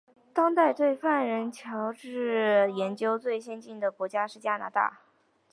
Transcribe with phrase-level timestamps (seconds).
[0.33, 5.01] 当代对犯人矫治研究最先进的国家是加拿大。